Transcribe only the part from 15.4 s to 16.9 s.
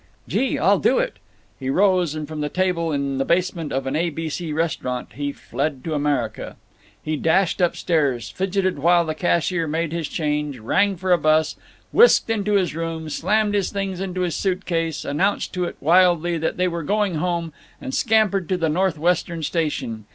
to it wildly that they were